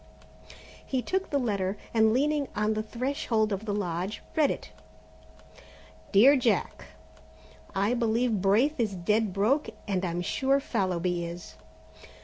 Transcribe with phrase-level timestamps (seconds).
[0.83, 4.71] He took the letter, and leaning on the threshold of the lodge, read it:
[6.11, 6.85] "Dear Jack,
[7.75, 11.55] "I believe Braith is dead broke and I'm sure Fallowby is.